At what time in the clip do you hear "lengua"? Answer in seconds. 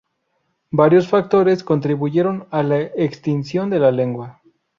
3.91-4.41